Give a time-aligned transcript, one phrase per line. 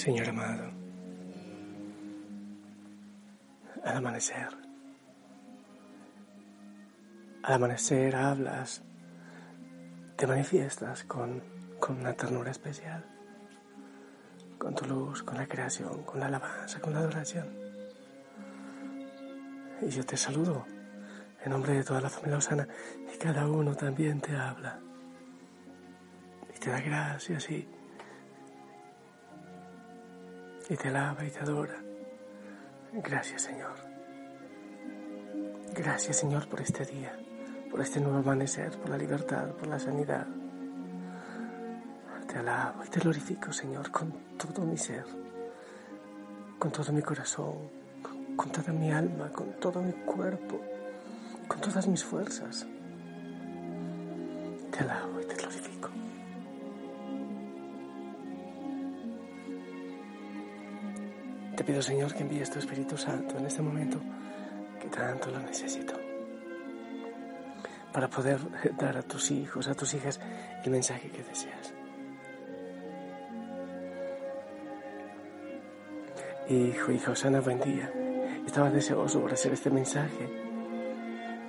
[0.00, 0.70] Señor amado,
[3.84, 4.48] al amanecer,
[7.42, 8.82] al amanecer hablas,
[10.16, 11.42] te manifiestas con,
[11.78, 13.04] con una ternura especial,
[14.56, 17.48] con tu luz, con la creación, con la alabanza, con la adoración.
[19.82, 20.64] Y yo te saludo
[21.44, 22.66] en nombre de toda la familia Osana
[23.14, 24.80] y cada uno también te habla.
[26.56, 27.68] Y te da gracias y,
[30.70, 31.76] y te alaba y te adora.
[32.94, 33.74] Gracias Señor.
[35.74, 37.12] Gracias Señor por este día,
[37.70, 40.26] por este nuevo amanecer, por la libertad, por la sanidad.
[42.26, 45.04] Te alabo y te glorifico Señor con todo mi ser,
[46.58, 47.70] con todo mi corazón,
[48.36, 50.60] con toda mi alma, con todo mi cuerpo
[51.50, 52.64] con todas mis fuerzas.
[54.70, 55.34] Te alabo y te
[61.60, 64.00] Te pido, Señor, que envíes tu Espíritu Santo en este momento
[64.80, 65.92] que tanto lo necesito.
[67.92, 68.38] Para poder
[68.78, 70.18] dar a tus hijos, a tus hijas,
[70.64, 71.74] el mensaje que deseas.
[76.48, 77.92] Hijo, hija Osana, buen día.
[78.46, 80.30] Estaba deseoso por hacer este mensaje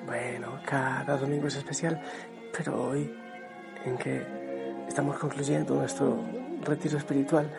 [0.06, 2.02] bueno, cada domingo es especial,
[2.58, 3.10] pero hoy,
[3.86, 4.26] en que
[4.90, 6.22] estamos concluyendo nuestro
[6.64, 7.50] retiro espiritual,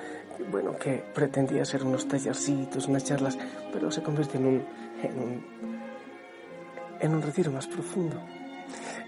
[0.51, 3.39] bueno, que pretendía ser unos tallercitos, unas charlas,
[3.73, 4.65] pero se convierte en un,
[5.03, 5.47] en un,
[7.01, 8.21] en un retiro más profundo.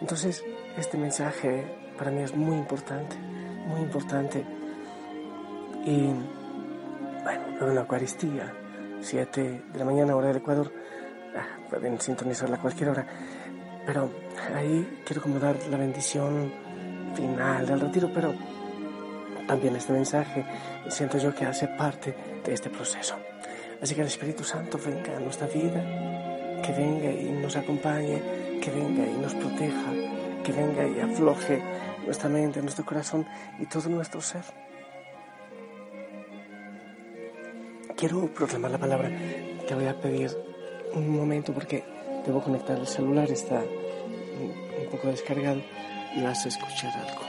[0.00, 0.44] Entonces,
[0.76, 1.64] este mensaje
[1.96, 3.16] para mí es muy importante,
[3.66, 4.44] muy importante.
[5.84, 6.12] Y,
[7.22, 8.52] bueno, luego en la Eucaristía,
[9.00, 10.72] 7 de la mañana, hora del Ecuador,
[11.36, 13.06] ah, pueden sintonizarla a cualquier hora.
[13.86, 14.10] Pero
[14.54, 16.52] ahí quiero como dar la bendición
[17.14, 18.34] final del retiro, pero
[19.46, 20.44] también este mensaje
[20.88, 23.16] siento yo que hace parte de este proceso.
[23.82, 25.82] Así que el Espíritu Santo venga a nuestra vida,
[26.62, 28.22] que venga y nos acompañe,
[28.60, 29.92] que venga y nos proteja,
[30.42, 31.62] que venga y afloje
[32.04, 33.26] nuestra mente, nuestro corazón
[33.58, 34.44] y todo nuestro ser.
[37.96, 39.10] Quiero proclamar la palabra.
[39.66, 40.30] Te voy a pedir
[40.94, 41.84] un momento porque
[42.24, 45.60] Debo conectar el celular, está un poco descargado
[46.16, 47.23] y vas a escuchar algo.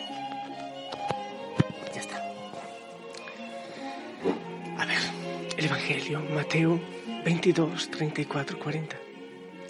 [5.66, 6.80] Evangelio, Mateo
[7.26, 8.98] 22, 34, 40.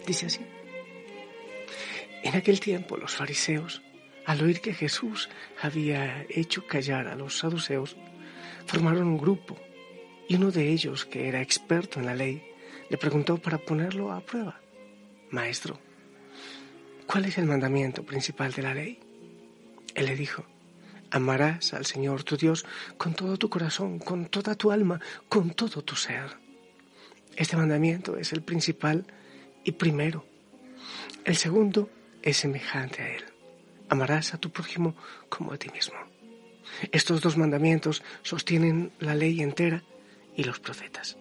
[0.06, 0.42] Dice así.
[2.22, 3.82] En aquel tiempo los fariseos,
[4.26, 5.30] al oír que Jesús
[5.62, 7.96] había hecho callar a los saduceos,
[8.66, 9.58] formaron un grupo
[10.28, 12.44] y uno de ellos, que era experto en la ley,
[12.90, 14.60] le preguntó para ponerlo a prueba.
[15.30, 15.80] Maestro,
[17.08, 19.00] ¿cuál es el mandamiento principal de la ley?
[19.94, 20.46] Él le dijo,
[21.16, 22.66] amarás al Señor tu Dios
[22.98, 25.00] con todo tu corazón, con toda tu alma,
[25.30, 26.38] con todo tu ser.
[27.38, 29.06] Este mandamiento es el principal
[29.64, 30.26] y primero.
[31.24, 31.90] El segundo
[32.22, 33.24] es semejante a él.
[33.88, 34.94] Amarás a tu prójimo
[35.30, 35.96] como a ti mismo.
[36.92, 39.84] Estos dos mandamientos sostienen la ley entera
[40.36, 41.16] y los profetas.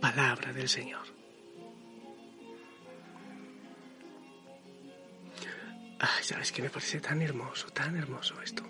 [0.00, 1.21] Palabra del Señor.
[6.04, 8.64] Ay, sabes que me parece tan hermoso, tan hermoso esto.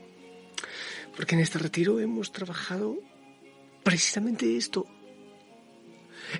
[1.16, 2.98] Porque en este retiro hemos trabajado
[3.82, 4.86] precisamente esto.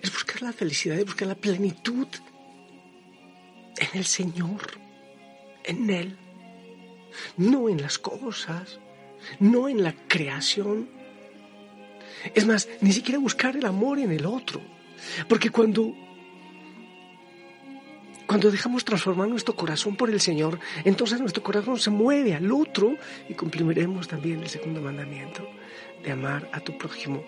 [0.03, 2.09] Es buscar la felicidad, es buscar la plenitud
[3.79, 4.61] en el Señor,
[5.65, 6.19] en Él.
[7.39, 8.79] No en las cosas,
[9.41, 10.91] no en la creación.
[12.35, 14.61] Es más, ni siquiera buscar el amor en el otro.
[15.27, 15.95] Porque cuando
[18.33, 22.97] cuando dejamos transformar nuestro corazón por el Señor, entonces nuestro corazón se mueve al otro
[23.29, 25.47] y cumpliremos también el segundo mandamiento
[26.03, 27.23] de amar a tu prójimo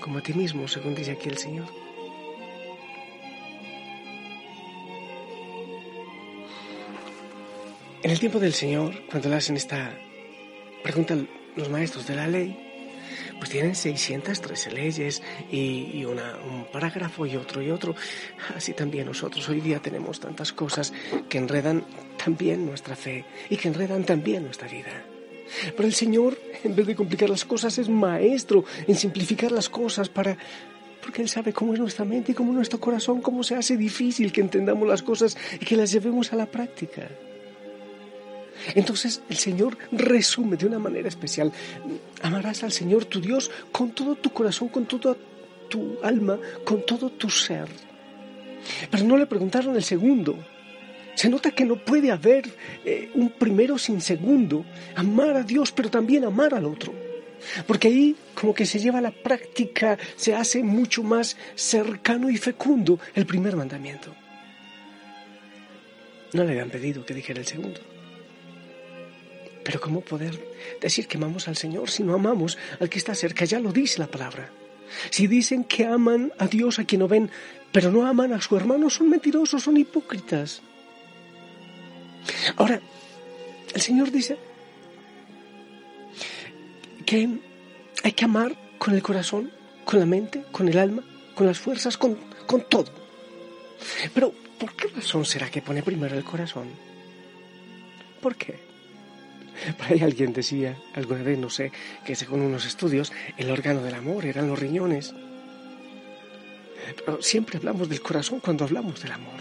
[0.00, 1.66] como a ti mismo, según dice aquí el Señor.
[8.02, 9.92] En el tiempo del Señor, cuando le hacen esta
[10.82, 11.18] pregunta
[11.54, 12.65] los maestros de la ley,
[13.38, 17.94] pues tienen 613 leyes y, una, un parágrafo y otro y otro.
[18.54, 20.92] Así también nosotros hoy día tenemos tantas cosas
[21.28, 21.84] que enredan
[22.22, 25.04] también nuestra fe y que enredan también nuestra vida.
[25.76, 30.08] Pero el Señor, en vez de complicar las cosas, es maestro en simplificar las cosas
[30.08, 30.36] para...
[31.00, 33.76] Porque Él sabe cómo es nuestra mente y cómo es nuestro corazón, cómo se hace
[33.76, 37.08] difícil que entendamos las cosas y que las llevemos a la práctica.
[38.74, 41.52] Entonces el Señor resume de una manera especial,
[42.22, 45.16] amarás al Señor tu Dios con todo tu corazón, con toda
[45.68, 47.68] tu alma, con todo tu ser.
[48.90, 50.36] Pero no le preguntaron el segundo.
[51.14, 52.44] Se nota que no puede haber
[52.84, 54.66] eh, un primero sin segundo.
[54.96, 56.92] Amar a Dios, pero también amar al otro.
[57.66, 62.36] Porque ahí como que se lleva a la práctica, se hace mucho más cercano y
[62.36, 64.14] fecundo el primer mandamiento.
[66.32, 67.80] No le habían pedido que dijera el segundo.
[69.66, 70.38] Pero ¿cómo poder
[70.80, 73.44] decir que amamos al Señor si no amamos al que está cerca?
[73.44, 74.48] Ya lo dice la palabra.
[75.10, 77.32] Si dicen que aman a Dios a quien no ven,
[77.72, 80.62] pero no aman a su hermano, son mentirosos, son hipócritas.
[82.54, 82.80] Ahora,
[83.74, 84.38] el Señor dice
[87.04, 87.28] que
[88.04, 89.50] hay que amar con el corazón,
[89.84, 91.02] con la mente, con el alma,
[91.34, 92.16] con las fuerzas, con,
[92.46, 92.92] con todo.
[94.14, 96.68] Pero, ¿por qué razón será que pone primero el corazón?
[98.22, 98.65] ¿Por qué?
[99.78, 101.72] Por ahí alguien decía alguna vez, no sé,
[102.04, 105.14] que según unos estudios, el órgano del amor eran los riñones.
[107.04, 109.40] Pero siempre hablamos del corazón cuando hablamos del amor.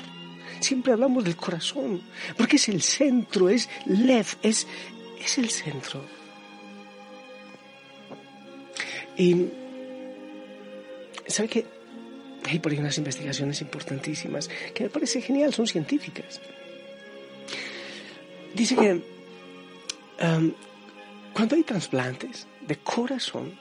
[0.60, 2.02] Siempre hablamos del corazón,
[2.38, 4.66] porque es el centro, es Lev, es,
[5.24, 6.04] es el centro.
[9.18, 9.48] Y,
[11.28, 11.66] ¿sabe qué?
[12.46, 16.42] Hay por ahí unas investigaciones importantísimas que me parece genial, son científicas.
[18.54, 19.15] Dice que
[20.26, 20.54] um,
[21.34, 23.60] cuando hay trasplantes de corazón,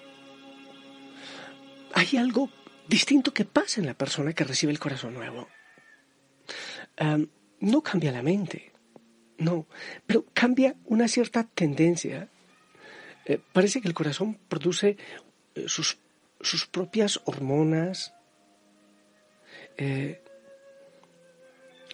[1.93, 2.51] hay algo
[2.89, 5.49] distinto que pasa en la persona que recibe el corazón nuevo.
[7.01, 7.27] Um,
[7.61, 8.73] no cambia la mente,
[9.39, 9.67] no,
[10.07, 12.29] pero cambia una cierta tendencia.
[13.25, 14.97] Eh, parece que el corazón produce
[15.55, 15.99] eh, sus,
[16.41, 18.15] sus, propias hormonas
[19.79, 20.21] eh,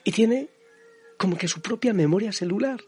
[0.03, 0.49] y tiene
[1.17, 2.81] como que su propia memoria celular.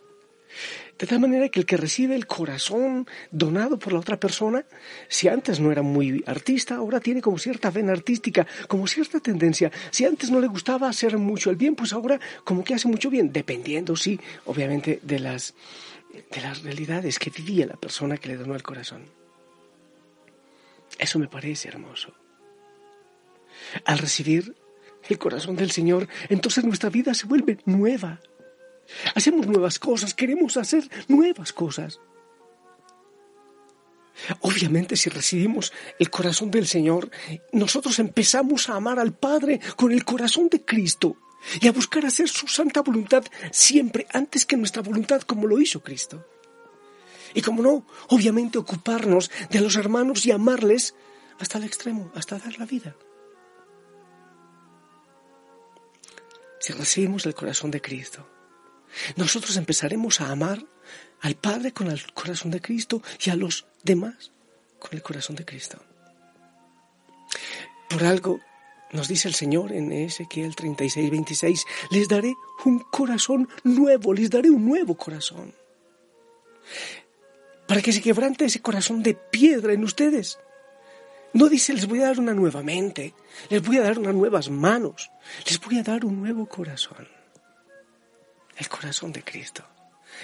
[0.98, 4.64] De tal manera que el que recibe el corazón donado por la otra persona,
[5.08, 9.72] si antes no era muy artista, ahora tiene como cierta vena artística, como cierta tendencia.
[9.90, 13.10] Si antes no le gustaba hacer mucho el bien, pues ahora como que hace mucho
[13.10, 15.54] bien, dependiendo, sí, obviamente, de las,
[16.12, 19.02] de las realidades que vivía la persona que le donó el corazón.
[20.98, 22.12] Eso me parece hermoso.
[23.84, 24.54] Al recibir
[25.08, 28.20] el corazón del Señor, entonces nuestra vida se vuelve nueva.
[29.14, 32.00] Hacemos nuevas cosas, queremos hacer nuevas cosas.
[34.40, 37.10] Obviamente si recibimos el corazón del Señor,
[37.52, 41.16] nosotros empezamos a amar al Padre con el corazón de Cristo
[41.60, 45.82] y a buscar hacer su santa voluntad siempre antes que nuestra voluntad como lo hizo
[45.82, 46.24] Cristo.
[47.34, 50.94] Y como no, obviamente ocuparnos de los hermanos y amarles
[51.38, 52.94] hasta el extremo, hasta dar la vida.
[56.60, 58.28] Si recibimos el corazón de Cristo,
[59.16, 60.64] nosotros empezaremos a amar
[61.20, 64.32] al Padre con el corazón de Cristo y a los demás
[64.78, 65.78] con el corazón de Cristo.
[67.88, 68.40] Por algo
[68.92, 72.34] nos dice el Señor en Ezequiel 36, 26, les daré
[72.64, 75.54] un corazón nuevo, les daré un nuevo corazón
[77.66, 80.38] para que se quebrante ese corazón de piedra en ustedes.
[81.32, 83.14] No dice, les voy a dar una nueva mente,
[83.48, 85.10] les voy a dar unas nuevas manos,
[85.46, 87.08] les voy a dar un nuevo corazón.
[88.62, 89.64] El corazón de Cristo,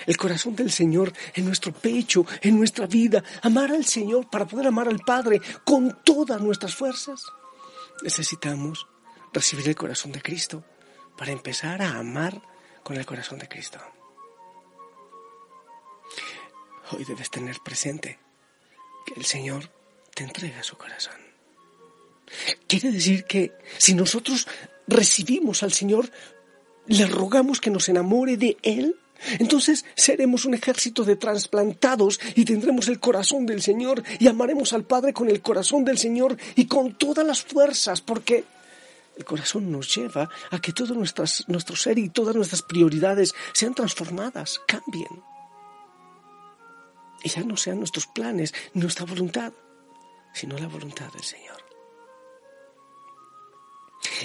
[0.07, 3.23] el corazón del Señor en nuestro pecho, en nuestra vida.
[3.43, 7.21] Amar al Señor para poder amar al Padre con todas nuestras fuerzas.
[8.03, 8.87] Necesitamos
[9.33, 10.65] recibir el corazón de Cristo
[11.17, 12.41] para empezar a amar
[12.85, 13.81] con el corazón de Cristo
[16.93, 18.19] hoy debes tener presente
[19.07, 19.71] que el Señor
[20.15, 21.17] te entrega su corazón.
[22.67, 24.47] Quiere decir que si nosotros
[24.87, 26.11] recibimos al Señor,
[26.89, 28.97] le rogamos que nos enamore de Él,
[29.39, 34.85] entonces seremos un ejército de trasplantados y tendremos el corazón del Señor y amaremos al
[34.85, 38.45] Padre con el corazón del Señor y con todas las fuerzas, porque
[39.17, 44.61] el corazón nos lleva a que todo nuestro ser y todas nuestras prioridades sean transformadas,
[44.67, 45.23] cambien
[47.23, 49.53] y ya no sean nuestros planes, nuestra voluntad,
[50.33, 51.57] sino la voluntad del Señor.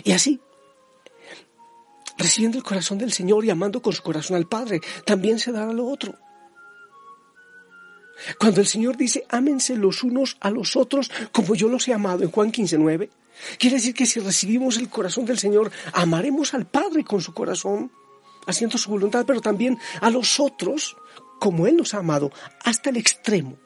[0.04, 0.40] Y así,
[2.18, 5.72] recibiendo el corazón del Señor y amando con su corazón al Padre, también se dará
[5.74, 6.16] lo otro.
[8.40, 12.24] Cuando el Señor dice, ámense los unos a los otros como yo los he amado
[12.24, 13.10] en Juan 15, 9,
[13.58, 17.92] quiere decir que si recibimos el corazón del Señor, amaremos al Padre con su corazón,
[18.46, 20.96] haciendo su voluntad, pero también a los otros
[21.40, 22.32] como Él nos ha amado,
[22.64, 23.58] hasta el extremo.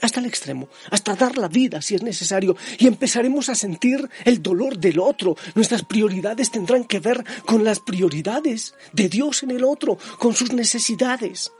[0.00, 4.42] Hasta el extremo, hasta dar la vida si es necesario, y empezaremos a sentir el
[4.42, 5.36] dolor del otro.
[5.54, 10.52] Nuestras prioridades tendrán que ver con las prioridades de Dios en el otro, con sus
[10.52, 11.52] necesidades.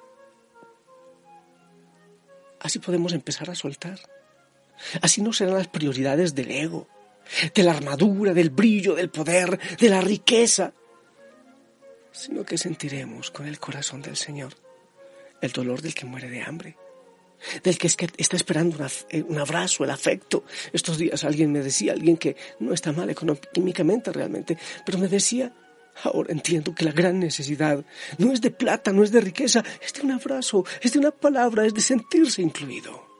[2.60, 4.00] Así podemos empezar a soltar.
[5.00, 6.88] Así no serán las prioridades del ego,
[7.54, 10.72] de la armadura, del brillo, del poder, de la riqueza,
[12.10, 14.54] sino que sentiremos con el corazón del Señor
[15.42, 16.76] el dolor del que muere de hambre,
[17.62, 20.44] del que, es que está esperando eh, un abrazo, el afecto.
[20.72, 25.52] Estos días alguien me decía, alguien que no está mal económicamente realmente, pero me decía,
[26.04, 27.84] ahora entiendo que la gran necesidad
[28.18, 31.10] no es de plata, no es de riqueza, es de un abrazo, es de una
[31.10, 33.10] palabra, es de sentirse incluido.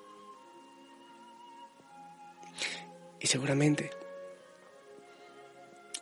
[3.21, 3.91] Y seguramente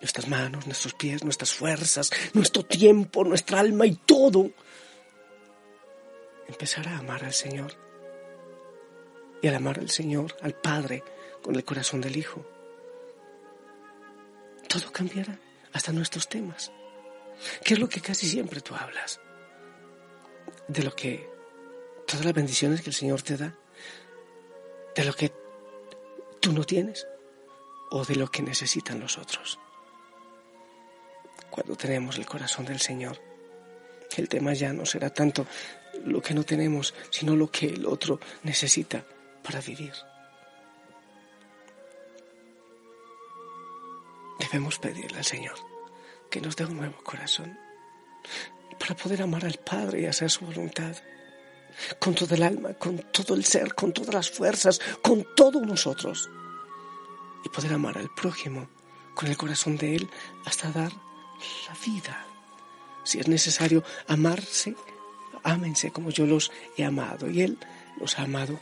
[0.01, 4.51] nuestras manos, nuestros pies, nuestras fuerzas, nuestro tiempo, nuestra alma y todo
[6.49, 7.90] empezará a amar al Señor.
[9.43, 11.03] Y al amar al Señor, al Padre,
[11.43, 12.45] con el corazón del Hijo,
[14.69, 15.39] todo cambiará,
[15.73, 16.71] hasta nuestros temas.
[17.65, 19.21] ¿Qué es lo que casi siempre tú hablas?
[20.69, 21.29] De lo que,
[22.07, 23.57] todas las bendiciones que el Señor te da,
[24.95, 25.33] de lo que
[26.41, 27.07] tú no tienes
[27.91, 29.59] o de lo que necesitan los otros.
[31.51, 33.21] Cuando tenemos el corazón del Señor,
[34.17, 35.47] el tema ya no será tanto
[36.05, 39.05] lo que no tenemos, sino lo que el otro necesita
[39.43, 39.93] para vivir.
[44.39, 45.55] Debemos pedirle al Señor
[46.31, 47.59] que nos dé un nuevo corazón
[48.79, 50.97] para poder amar al Padre y hacer su voluntad
[51.99, 56.31] con todo el alma, con todo el ser, con todas las fuerzas, con todos nosotros
[57.45, 58.69] y poder amar al prójimo
[59.15, 60.11] con el corazón de Él
[60.45, 62.27] hasta dar la vida.
[63.05, 64.75] Si es necesario amarse,
[65.43, 67.59] ámense como yo los he amado y Él
[67.99, 68.59] los ha amado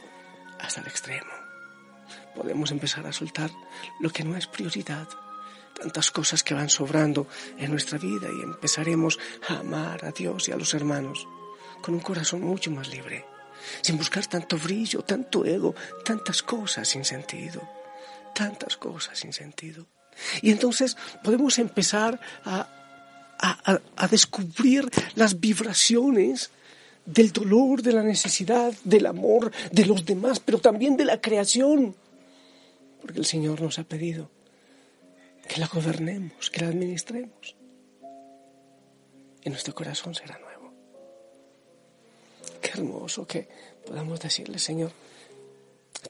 [0.60, 1.30] hasta el extremo.
[2.34, 3.50] Podemos empezar a soltar
[4.00, 5.08] lo que no es prioridad,
[5.78, 7.26] tantas cosas que van sobrando
[7.58, 11.26] en nuestra vida y empezaremos a amar a Dios y a los hermanos
[11.80, 13.24] con un corazón mucho más libre,
[13.82, 15.74] sin buscar tanto brillo, tanto ego,
[16.04, 17.62] tantas cosas sin sentido,
[18.34, 19.86] tantas cosas sin sentido.
[20.42, 22.68] Y entonces podemos empezar a,
[23.38, 26.50] a, descubrir las vibraciones
[27.08, 31.96] del dolor, de la necesidad, del amor de los demás, pero también de la creación.
[33.00, 34.30] Porque el Señor nos ha pedido
[35.48, 37.56] que la gobernemos, que la administremos.
[39.42, 40.72] Y nuestro corazón será nuevo.
[42.60, 43.48] Qué hermoso que
[43.86, 44.92] podamos decirle, Señor,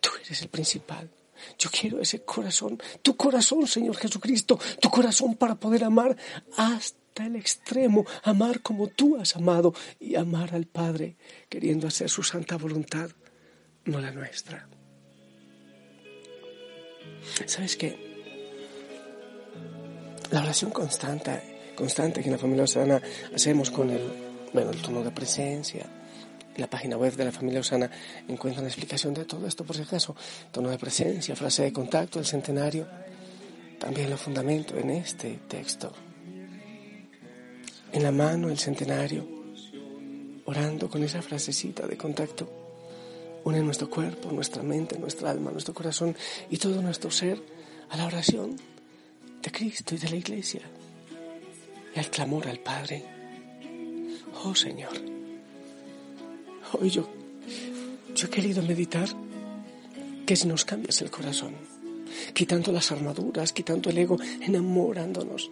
[0.01, 1.09] tú eres el principal.
[1.57, 6.17] Yo quiero ese corazón, tu corazón, Señor Jesucristo, tu corazón para poder amar
[6.57, 11.17] hasta el extremo, amar como tú has amado y amar al Padre,
[11.49, 13.11] queriendo hacer su santa voluntad,
[13.85, 14.69] no la nuestra.
[17.47, 18.09] ¿Sabes qué?
[20.31, 23.01] La oración constante, constante que en la familia Osana
[23.35, 24.03] hacemos con el,
[24.53, 25.87] bueno, el tono de presencia,
[26.55, 27.91] en la página web de la familia Osana
[28.27, 30.17] encuentran la explicación de todo esto, por si acaso.
[30.51, 32.87] Tono de presencia, frase de contacto, el centenario.
[33.79, 36.08] También lo fundamento en este texto
[37.93, 39.27] en la mano el centenario,
[40.45, 42.49] orando con esa frasecita de contacto.
[43.45, 46.15] Une nuestro cuerpo, nuestra mente, nuestra alma, nuestro corazón
[46.51, 47.41] y todo nuestro ser
[47.89, 48.57] a la oración
[49.43, 50.63] de Cristo y de la Iglesia
[51.95, 53.05] y al clamor al Padre.
[54.45, 54.93] Oh Señor,
[56.73, 57.09] hoy yo,
[58.15, 59.09] yo he querido meditar
[60.27, 61.55] que si nos cambias el corazón,
[62.35, 65.51] quitando las armaduras, quitando el ego, enamorándonos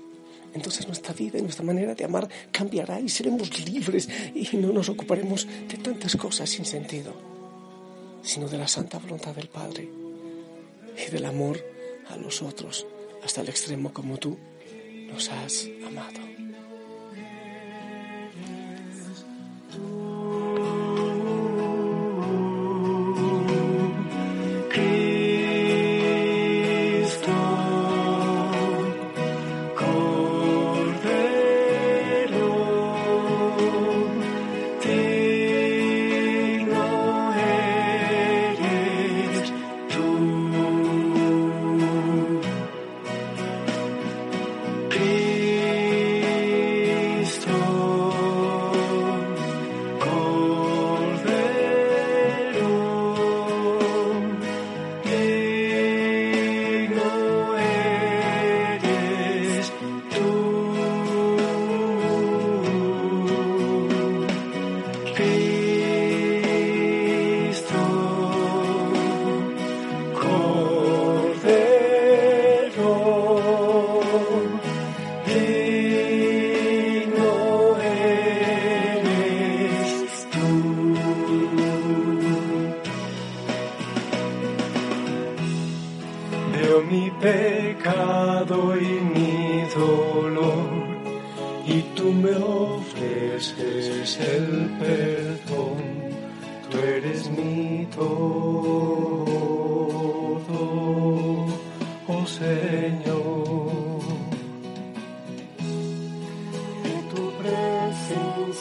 [0.56, 4.88] entonces nuestra vida y nuestra manera de amar cambiará y seremos libres y no nos
[4.88, 7.12] ocuparemos de tantas cosas sin sentido,
[8.22, 9.88] sino de la santa voluntad del Padre
[10.96, 11.64] y del amor
[12.08, 12.86] a los otros
[13.22, 14.36] hasta el extremo como tú
[15.08, 16.35] nos has amado.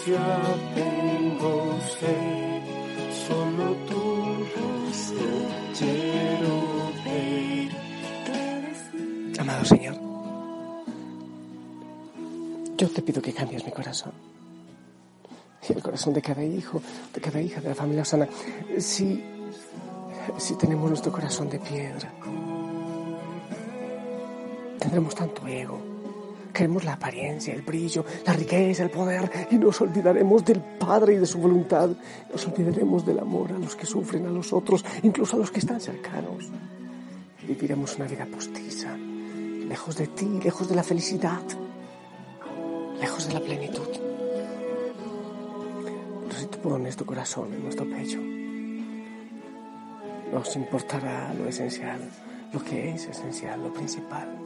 [0.05, 0.21] Presencia
[0.75, 2.61] tengo sed,
[3.27, 5.25] solo tu rostro.
[9.39, 9.95] Amado Señor,
[12.77, 14.13] yo te pido que cambies mi corazón
[15.67, 16.81] y el corazón de cada hijo,
[17.13, 18.27] de cada hija de la familia Osana.
[18.79, 19.23] Si,
[20.37, 22.13] si tenemos nuestro corazón de piedra,
[24.79, 25.94] tendremos tanto ego.
[26.55, 31.17] Queremos la apariencia, el brillo, la riqueza, el poder y nos olvidaremos del Padre y
[31.17, 31.89] de su voluntad.
[32.31, 35.59] Nos olvidaremos del amor a los que sufren, a los otros, incluso a los que
[35.59, 36.49] están cercanos.
[37.45, 41.43] Viviremos una vida postiza, lejos de ti, lejos de la felicidad,
[43.01, 44.05] lejos de la plenitud
[46.45, 48.19] si tú pones tu corazón en nuestro pecho,
[50.31, 51.99] nos importará lo esencial,
[52.51, 54.44] lo que es esencial, lo principal.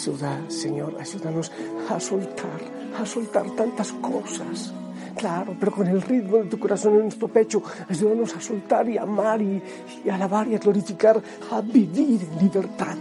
[0.00, 1.52] Ayuda, Señor, ayúdanos
[1.88, 2.60] a soltar,
[2.98, 4.72] a soltar tantas cosas.
[5.16, 8.96] Claro, pero con el ritmo de tu corazón en nuestro pecho, ayúdanos a soltar y
[8.96, 9.62] amar y,
[10.08, 12.96] alabar y a glorificar, a vivir en libertad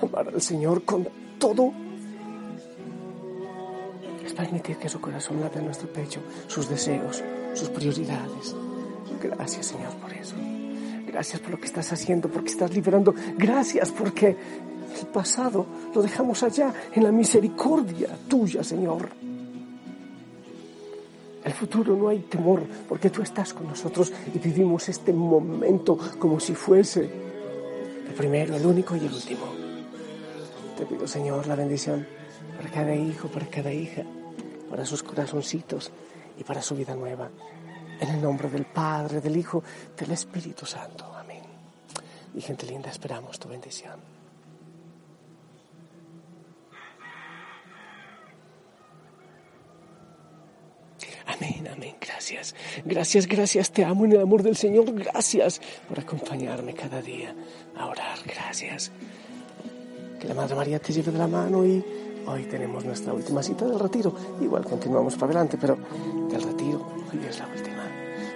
[0.00, 1.06] amar al Señor con
[1.38, 1.72] todo.
[4.24, 7.22] Es permitir que su corazón lave nuestro pecho, sus deseos,
[7.52, 8.56] sus prioridades.
[9.22, 10.36] Gracias, Señor, por eso.
[11.10, 13.12] Gracias por lo que estás haciendo, porque estás liberando.
[13.36, 19.08] Gracias porque el pasado lo dejamos allá en la misericordia tuya, Señor.
[21.44, 26.38] El futuro no hay temor porque tú estás con nosotros y vivimos este momento como
[26.38, 27.10] si fuese
[28.08, 29.46] el primero, el único y el último.
[30.78, 32.06] Te pido, Señor, la bendición
[32.56, 34.04] para cada hijo, para cada hija,
[34.68, 35.90] para sus corazoncitos
[36.38, 37.30] y para su vida nueva.
[38.00, 39.62] En el nombre del Padre, del Hijo,
[39.96, 41.04] del Espíritu Santo.
[41.14, 41.42] Amén.
[42.34, 44.00] Y gente linda, esperamos tu bendición.
[51.26, 51.94] Amén, amén.
[52.00, 52.54] Gracias.
[52.84, 53.70] Gracias, gracias.
[53.70, 54.92] Te amo en el amor del Señor.
[54.92, 57.34] Gracias por acompañarme cada día
[57.76, 58.18] a orar.
[58.24, 58.90] Gracias.
[60.18, 61.84] Que la Madre María te lleve de la mano y
[62.26, 64.14] hoy tenemos nuestra última cita del retiro.
[64.40, 65.78] Igual continuamos para adelante, pero
[66.30, 67.79] del retiro hoy es la última.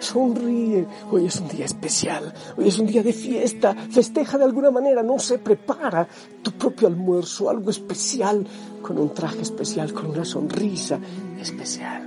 [0.04, 4.70] Sonríe, hoy es un día especial, hoy es un día de fiesta, festeja de alguna
[4.70, 6.06] manera, no se prepara
[6.42, 8.46] tu propio almuerzo, algo especial,
[8.82, 10.98] con un traje especial, con una sonrisa
[11.40, 12.02] especial.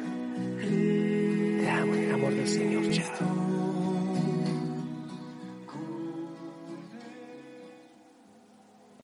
[0.59, 3.46] Te amo en el amor del Señor.